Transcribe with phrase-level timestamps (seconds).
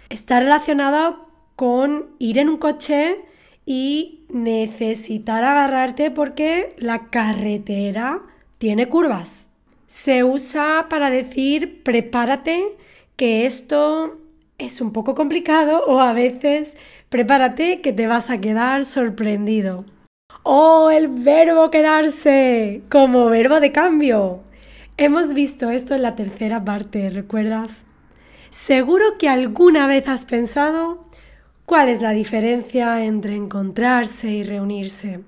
[0.08, 1.18] Está relacionada
[1.54, 3.26] con ir en un coche
[3.66, 8.22] y necesitar agarrarte porque la carretera
[8.56, 9.48] tiene curvas.
[9.86, 12.74] Se usa para decir prepárate
[13.16, 14.18] que esto
[14.58, 16.76] es un poco complicado o a veces
[17.08, 19.84] prepárate que te vas a quedar sorprendido.
[20.42, 22.82] ¡Oh, el verbo quedarse!
[22.90, 24.40] Como verbo de cambio.
[24.96, 27.82] Hemos visto esto en la tercera parte, ¿recuerdas?
[28.50, 31.02] Seguro que alguna vez has pensado
[31.66, 35.20] cuál es la diferencia entre encontrarse y reunirse.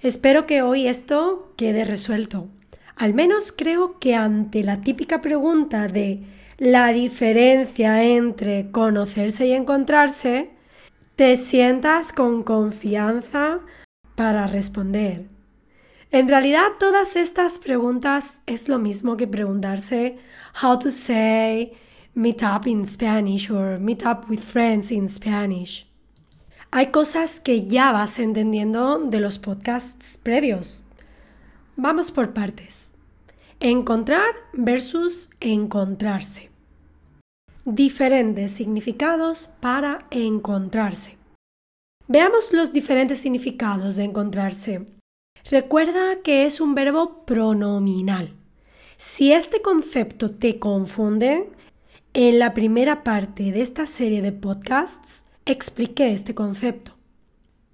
[0.00, 2.48] Espero que hoy esto quede resuelto.
[2.96, 6.22] Al menos creo que ante la típica pregunta de
[6.58, 10.50] la diferencia entre conocerse y encontrarse,
[11.16, 13.60] te sientas con confianza
[14.14, 15.26] para responder.
[16.10, 20.18] En realidad todas estas preguntas es lo mismo que preguntarse
[20.62, 21.72] how to say
[22.14, 25.86] meet up in Spanish or meet up with friends in Spanish.
[26.70, 30.84] Hay cosas que ya vas entendiendo de los podcasts previos.
[31.76, 32.93] Vamos por partes.
[33.66, 36.50] Encontrar versus encontrarse.
[37.64, 41.16] Diferentes significados para encontrarse.
[42.06, 44.86] Veamos los diferentes significados de encontrarse.
[45.50, 48.34] Recuerda que es un verbo pronominal.
[48.98, 51.50] Si este concepto te confunde,
[52.12, 56.92] en la primera parte de esta serie de podcasts expliqué este concepto.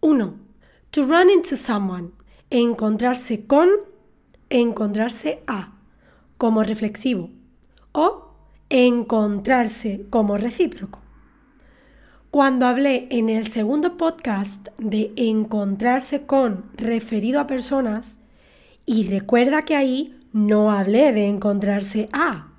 [0.02, 0.36] 1.
[0.92, 2.12] To run into someone.
[2.48, 3.70] Encontrarse con,
[4.50, 5.79] encontrarse a
[6.40, 7.28] como reflexivo
[7.92, 8.32] o
[8.70, 11.00] encontrarse como recíproco.
[12.30, 18.20] Cuando hablé en el segundo podcast de encontrarse con referido a personas,
[18.86, 22.50] y recuerda que ahí no hablé de encontrarse a,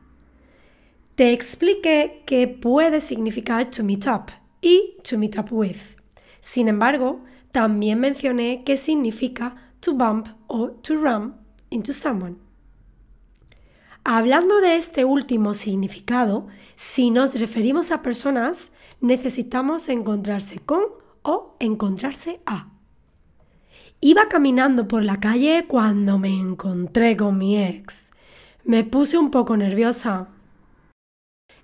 [1.15, 4.31] te expliqué que puede significar to meet up
[4.61, 5.97] y to meet up with.
[6.39, 11.33] Sin embargo, también mencioné que significa to bump o to run
[11.71, 12.50] into someone.
[14.03, 20.81] Hablando de este último significado, si nos referimos a personas, necesitamos encontrarse con
[21.21, 22.67] o encontrarse a.
[23.99, 28.11] Iba caminando por la calle cuando me encontré con mi ex.
[28.63, 30.29] Me puse un poco nerviosa.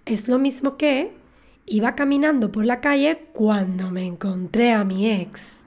[0.06, 1.18] Es lo mismo que
[1.66, 5.64] iba caminando por la calle cuando me encontré a mi ex.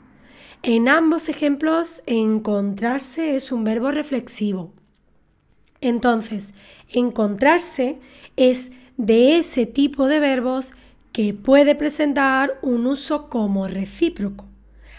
[0.62, 4.72] En ambos ejemplos, encontrarse es un verbo reflexivo.
[5.80, 6.54] Entonces,
[6.88, 7.98] encontrarse
[8.36, 10.72] es de ese tipo de verbos
[11.12, 14.46] que puede presentar un uso como recíproco,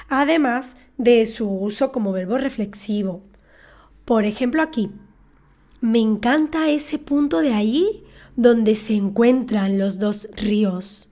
[0.09, 3.21] además de su uso como verbo reflexivo.
[4.05, 4.91] Por ejemplo, aquí,
[5.79, 8.03] me encanta ese punto de ahí
[8.35, 11.09] donde se encuentran los dos ríos.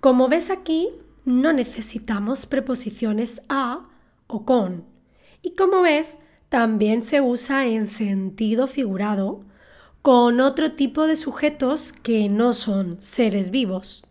[0.00, 0.90] Como ves aquí,
[1.24, 3.88] no necesitamos preposiciones a
[4.26, 4.84] o con.
[5.42, 6.18] Y como ves,
[6.56, 9.42] también se usa en sentido figurado
[10.00, 14.06] con otro tipo de sujetos que no son seres vivos.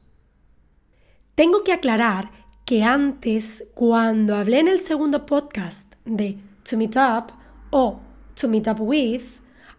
[1.33, 2.29] Tengo que aclarar
[2.63, 6.37] que antes, cuando hablé en el segundo podcast de
[6.69, 7.33] to meet up
[7.71, 7.99] o
[8.39, 9.23] to meet up with,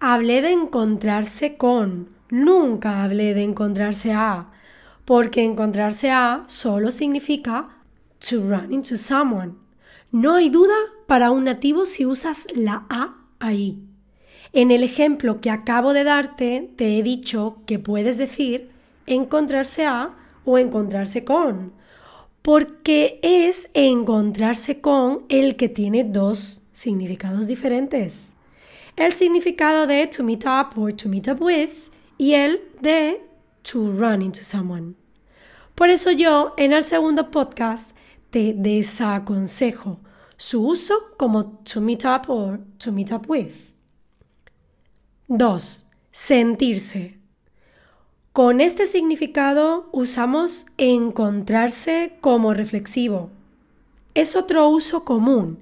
[0.00, 4.50] hablé de encontrarse con, nunca hablé de encontrarse a,
[5.04, 7.69] porque encontrarse a solo significa
[8.19, 9.65] to run into someone.
[10.12, 10.76] No hay duda
[11.06, 13.82] para un nativo si usas la a ahí.
[14.53, 18.70] En el ejemplo que acabo de darte, te he dicho que puedes decir
[19.06, 20.14] encontrarse a
[20.44, 21.73] o encontrarse con,
[22.43, 28.35] porque es encontrarse con el que tiene dos significados diferentes.
[28.94, 33.20] El significado de to meet up or to meet up with y el de
[33.62, 34.94] to run into someone.
[35.75, 37.95] Por eso yo en el segundo podcast
[38.31, 40.00] te desaconsejo
[40.37, 43.55] su uso como to meet up or to meet up with.
[45.28, 45.87] 2.
[46.12, 47.19] Sentirse.
[48.32, 53.31] Con este significado usamos encontrarse como reflexivo.
[54.14, 55.58] Es otro uso común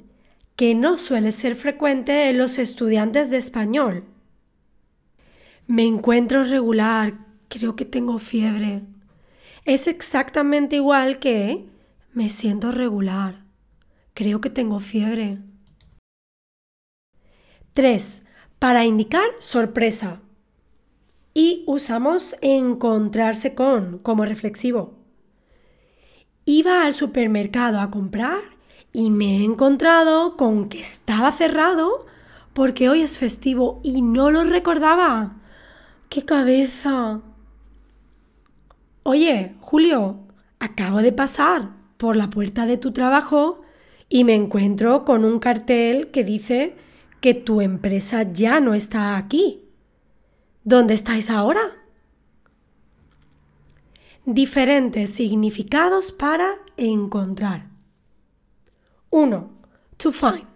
[0.57, 4.05] que no suele ser frecuente en los estudiantes de español.
[5.67, 7.15] Me encuentro regular,
[7.49, 8.83] creo que tengo fiebre.
[9.65, 11.67] Es exactamente igual que
[12.15, 13.45] me siento regular.
[14.15, 15.39] Creo que tengo fiebre.
[17.73, 18.23] 3.
[18.61, 20.21] Para indicar sorpresa.
[21.35, 24.95] Y usamos encontrarse con como reflexivo.
[26.45, 28.41] Iba al supermercado a comprar
[28.93, 32.07] y me he encontrado con que estaba cerrado
[32.53, 35.41] porque hoy es festivo y no lo recordaba.
[36.09, 37.23] ¡Qué cabeza!
[39.03, 40.21] Oye, Julio,
[40.61, 43.63] acabo de pasar por la puerta de tu trabajo
[44.11, 46.77] y me encuentro con un cartel que dice
[47.23, 49.71] que tu empresa ya no está aquí.
[50.65, 51.63] ¿Dónde estáis ahora?
[54.27, 57.71] Diferentes significados para encontrar.
[59.09, 59.51] 1.
[59.97, 60.47] To find.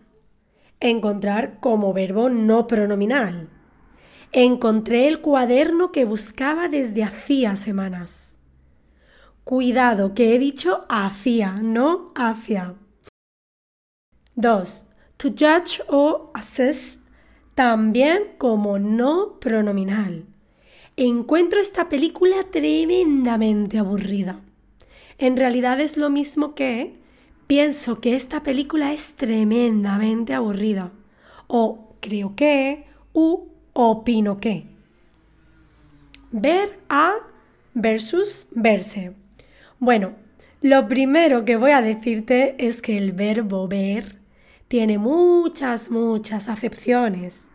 [0.80, 3.48] Encontrar como verbo no pronominal.
[4.32, 8.37] Encontré el cuaderno que buscaba desde hacía semanas.
[9.48, 12.74] Cuidado, que he dicho hacía, no hacia.
[14.34, 14.86] 2.
[15.16, 16.98] To judge o assess
[17.54, 20.26] también como no pronominal.
[20.98, 24.42] Encuentro esta película tremendamente aburrida.
[25.16, 26.98] En realidad es lo mismo que
[27.46, 30.92] pienso que esta película es tremendamente aburrida.
[31.46, 32.84] O creo que,
[33.14, 34.66] u opino que.
[36.32, 37.14] Ver a
[37.72, 39.14] versus verse.
[39.80, 40.14] Bueno,
[40.60, 44.16] lo primero que voy a decirte es que el verbo ver
[44.66, 47.52] tiene muchas, muchas acepciones.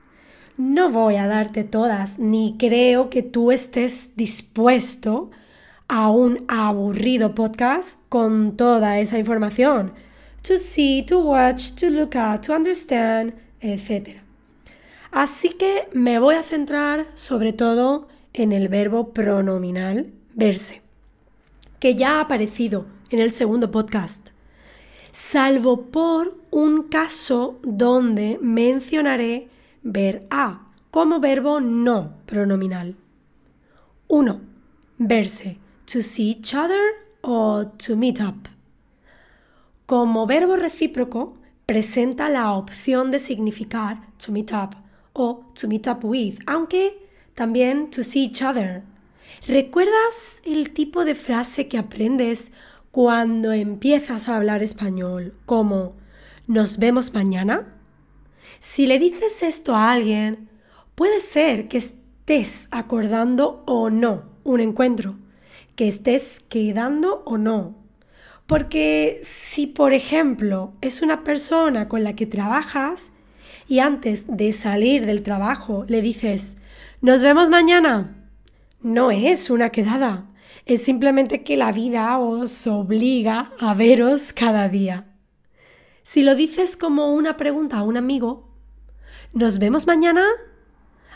[0.55, 5.31] No voy a darte todas, ni creo que tú estés dispuesto
[5.89, 9.91] a un aburrido podcast con toda esa información.
[10.43, 14.21] To see, to watch, to look at, to understand, etc.
[15.11, 20.82] Así que me voy a centrar sobre todo en el verbo pronominal verse,
[21.83, 24.29] que ya ha aparecido en el segundo podcast
[25.11, 29.49] salvo por un caso donde mencionaré
[29.81, 32.95] ver a como verbo no pronominal.
[34.07, 34.41] 1.
[34.97, 36.79] Verse, to see each other
[37.19, 38.47] o to meet up.
[39.85, 41.35] Como verbo recíproco,
[41.65, 44.77] presenta la opción de significar to meet up
[45.11, 48.83] o to meet up with, aunque también to see each other.
[49.47, 52.53] ¿Recuerdas el tipo de frase que aprendes
[52.91, 55.97] cuando empiezas a hablar español como
[56.47, 57.67] nos vemos mañana?
[58.61, 60.47] Si le dices esto a alguien,
[60.95, 65.17] puede ser que estés acordando o no un encuentro,
[65.75, 67.75] que estés quedando o no.
[68.47, 73.11] Porque si, por ejemplo, es una persona con la que trabajas
[73.67, 76.55] y antes de salir del trabajo le dices,
[77.01, 78.22] nos vemos mañana,
[78.83, 80.29] no es una quedada,
[80.65, 85.07] es simplemente que la vida os obliga a veros cada día.
[86.03, 88.49] Si lo dices como una pregunta a un amigo,
[89.33, 90.25] ¿nos vemos mañana?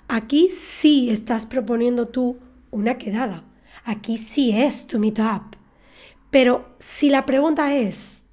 [0.07, 2.39] Aquí sí estás proponiendo tú
[2.71, 3.43] una quedada.
[3.83, 5.55] Aquí sí es tu meetup.
[6.31, 8.23] Pero si la pregunta es,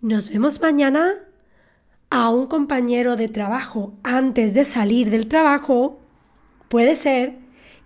[0.00, 1.14] ¿nos vemos mañana?
[2.10, 6.00] A un compañero de trabajo antes de salir del trabajo,
[6.68, 7.41] puede ser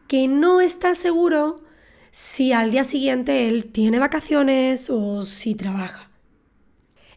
[0.08, 1.62] que no estás seguro
[2.10, 6.10] si al día siguiente él tiene vacaciones o si trabaja.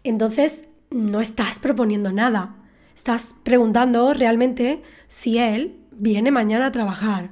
[0.04, 2.56] Entonces, no estás proponiendo nada.
[2.96, 7.32] Estás preguntando realmente si él viene mañana a trabajar.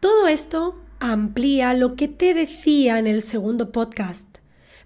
[0.00, 4.38] Todo esto amplía lo que te decía en el segundo podcast.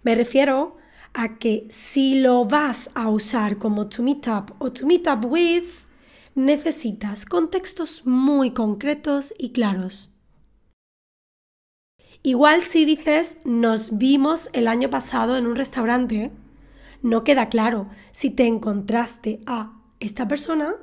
[0.03, 0.77] Me refiero
[1.15, 5.25] a que si lo vas a usar como to meet up o to meet up
[5.25, 5.65] with,
[6.37, 10.11] necesitas contextos muy concretos y claros.
[12.23, 16.31] Igual si dices nos vimos el año pasado en un restaurante,
[17.03, 20.75] no queda claro si te encontraste a esta persona.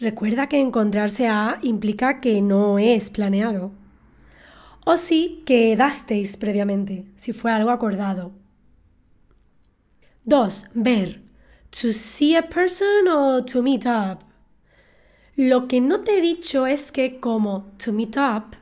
[0.00, 3.70] Recuerda que encontrarse a implica que no es planeado.
[4.84, 8.32] O si quedasteis previamente, si fue algo acordado.
[10.24, 10.66] 2.
[10.74, 11.22] Ver.
[11.70, 14.25] To see a person o to meet up.
[15.36, 18.56] Lo que no te he dicho es que como to meet up,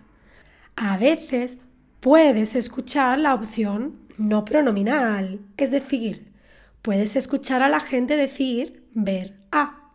[0.74, 1.58] a veces
[2.00, 6.32] puedes escuchar la opción no pronominal, es decir,
[6.82, 9.92] puedes escuchar a la gente decir ver a.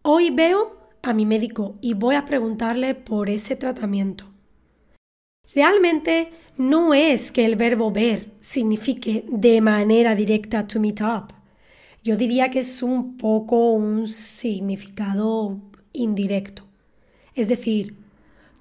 [0.00, 4.24] Hoy veo a mi médico y voy a preguntarle por ese tratamiento.
[5.54, 11.34] Realmente no es que el verbo ver signifique de manera directa to meet up.
[12.06, 15.58] Yo diría que es un poco un significado
[15.92, 16.64] indirecto.
[17.34, 17.96] Es decir,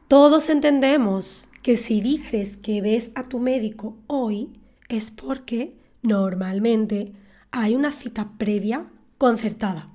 [0.08, 4.50] todos entendemos que si dices que ves a tu médico hoy
[4.90, 7.14] es porque normalmente
[7.52, 8.88] hay una cita previa
[9.20, 9.92] concertada.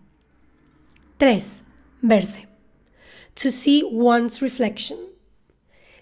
[1.17, 1.65] 3.
[2.03, 2.47] Verse.
[3.35, 5.01] To see one's reflection.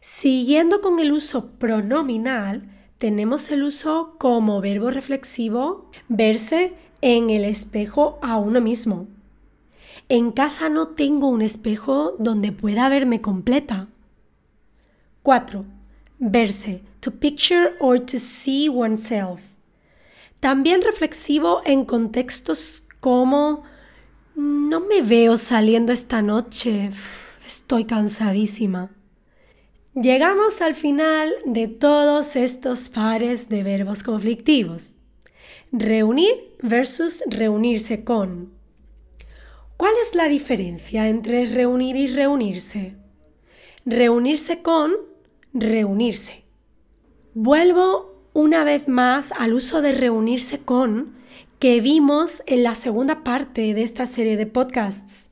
[0.02, 8.18] Siguiendo con el uso pronominal, tenemos el uso como verbo reflexivo verse en el espejo
[8.22, 9.06] a uno mismo.
[10.08, 13.88] En casa no tengo un espejo donde pueda verme completa.
[15.22, 15.64] 4.
[16.18, 16.82] Verse.
[17.00, 19.40] To picture or to see oneself.
[20.40, 23.62] También reflexivo en contextos como
[24.34, 26.90] no me veo saliendo esta noche.
[27.46, 28.90] Estoy cansadísima.
[29.94, 34.97] Llegamos al final de todos estos pares de verbos conflictivos.
[35.70, 38.54] Reunir versus reunirse con.
[39.76, 42.96] ¿Cuál es la diferencia entre reunir y reunirse?
[43.84, 44.92] Reunirse con
[45.52, 46.44] reunirse.
[47.34, 51.18] Vuelvo una vez más al uso de reunirse con
[51.58, 55.28] que vimos en la segunda parte de esta serie de podcasts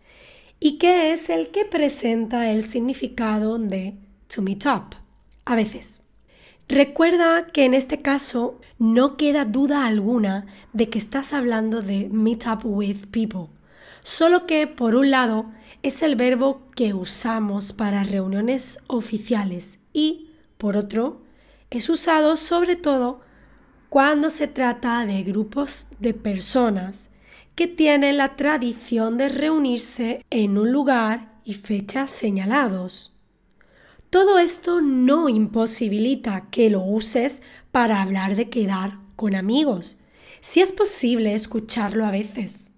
[0.60, 3.96] y que es el que presenta el significado de
[4.28, 4.96] to meet up,
[5.46, 6.02] a veces.
[6.68, 12.44] Recuerda que en este caso no queda duda alguna de que estás hablando de meet
[12.48, 13.46] up with people,
[14.02, 15.46] solo que por un lado
[15.84, 21.22] es el verbo que usamos para reuniones oficiales y, por otro,
[21.70, 23.20] es usado sobre todo
[23.88, 27.10] cuando se trata de grupos de personas
[27.54, 33.15] que tienen la tradición de reunirse en un lugar y fechas señalados.
[34.16, 39.98] Todo esto no imposibilita que lo uses para hablar de quedar con amigos,
[40.40, 42.72] si es posible escucharlo a veces.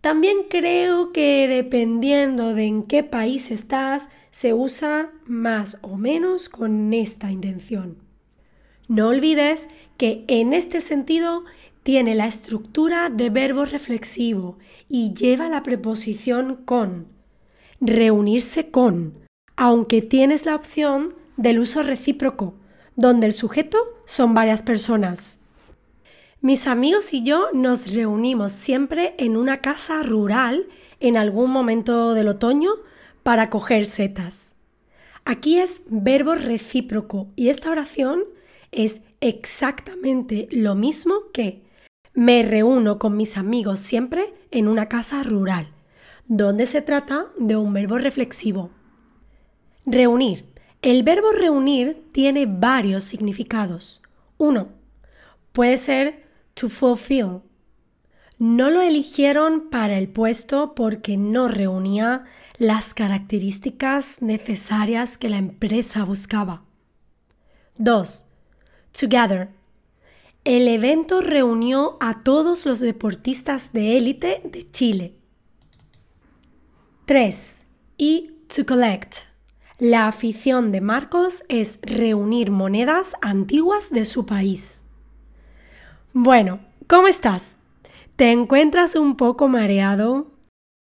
[0.00, 6.94] También creo que dependiendo de en qué país estás, se usa más o menos con
[6.94, 7.98] esta intención.
[8.86, 9.66] No olvides
[9.96, 11.42] que en este sentido
[11.82, 14.58] tiene la estructura de verbo reflexivo
[14.88, 17.08] y lleva la preposición con.
[17.80, 19.27] Reunirse con,
[19.60, 22.54] aunque tienes la opción del uso recíproco,
[22.94, 25.40] donde el sujeto son varias personas.
[26.40, 30.68] Mis amigos y yo nos reunimos siempre en una casa rural
[31.00, 32.70] en algún momento del otoño
[33.24, 34.54] para coger setas.
[35.24, 38.22] Aquí es verbo recíproco y esta oración
[38.70, 41.64] es exactamente lo mismo que
[42.14, 45.66] me reúno con mis amigos siempre en una casa rural,
[46.28, 48.70] donde se trata de un verbo reflexivo.
[49.90, 50.44] Reunir.
[50.82, 54.02] El verbo reunir tiene varios significados.
[54.36, 54.68] Uno,
[55.52, 57.40] puede ser to fulfill.
[58.38, 62.26] No lo eligieron para el puesto porque no reunía
[62.58, 66.62] las características necesarias que la empresa buscaba.
[67.78, 68.26] 2.
[68.92, 69.48] Together.
[70.44, 75.14] El evento reunió a todos los deportistas de élite de Chile.
[77.06, 77.64] 3.
[77.96, 79.27] Y to collect.
[79.80, 84.82] La afición de Marcos es reunir monedas antiguas de su país.
[86.12, 86.58] Bueno,
[86.88, 87.54] ¿cómo estás?
[88.16, 90.32] ¿Te encuentras un poco mareado?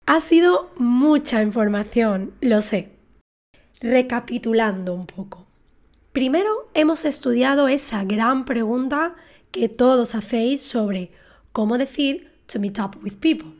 [0.06, 2.92] Ha sido mucha información, lo sé.
[3.82, 5.48] Recapitulando un poco.
[6.12, 9.16] Primero hemos estudiado esa gran pregunta
[9.50, 11.12] que todos hacéis sobre
[11.52, 13.56] cómo decir to meet up with people.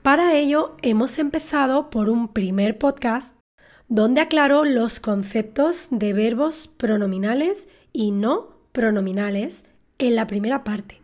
[0.00, 3.36] Para ello hemos empezado por un primer podcast
[3.88, 9.64] donde aclaró los conceptos de verbos pronominales y no pronominales
[9.98, 11.00] en la primera parte.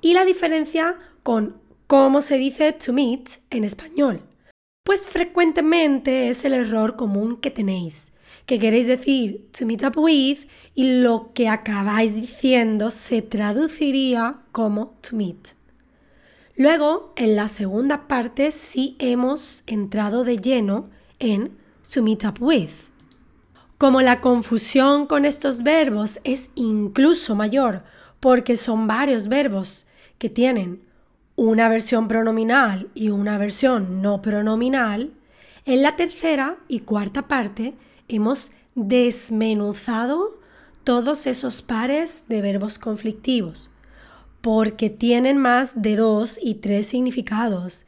[0.00, 4.22] Y la diferencia con cómo se dice to meet en español.
[4.84, 8.12] Pues frecuentemente es el error común que tenéis,
[8.44, 14.96] que queréis decir to meet up with y lo que acabáis diciendo se traduciría como
[15.00, 15.56] to meet.
[16.54, 20.88] Luego, en la segunda parte sí hemos entrado de lleno
[21.18, 21.58] en
[21.88, 22.70] to meet up with.
[23.78, 27.84] Como la confusión con estos verbos es incluso mayor
[28.20, 29.86] porque son varios verbos
[30.18, 30.82] que tienen
[31.36, 35.12] una versión pronominal y una versión no pronominal,
[35.66, 37.74] en la tercera y cuarta parte
[38.08, 40.38] hemos desmenuzado
[40.84, 43.70] todos esos pares de verbos conflictivos,
[44.40, 47.85] porque tienen más de dos y tres significados.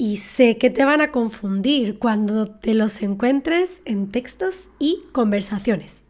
[0.00, 6.04] Y sé que te van a confundir cuando te los encuentres en textos y conversaciones.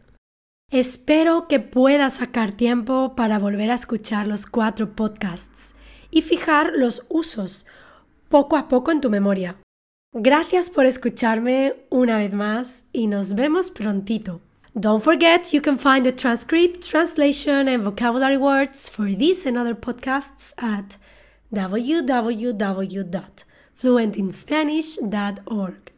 [0.71, 5.73] Espero que puedas sacar tiempo para volver a escuchar los cuatro podcasts
[6.11, 7.65] y fijar los usos
[8.29, 9.57] poco a poco en tu memoria.
[10.13, 14.41] Gracias por escucharme una vez más y nos vemos prontito.
[14.75, 19.73] Don't forget you can find the transcript, translation and vocabulary words for this and other
[19.75, 20.97] podcasts at
[23.79, 25.88] fluentinspanish.org.